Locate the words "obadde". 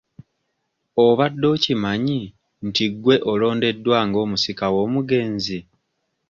1.05-1.45